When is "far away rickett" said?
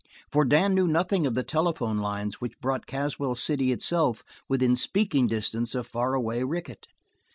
5.85-6.87